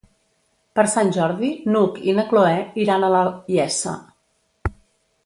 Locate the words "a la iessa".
3.05-3.95